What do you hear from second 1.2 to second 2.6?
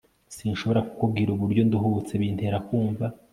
uburyo nduhutse bintera